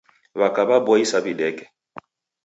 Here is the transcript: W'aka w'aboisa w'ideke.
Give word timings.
W'aka 0.39 0.61
w'aboisa 0.69 1.17
w'ideke. 1.25 1.65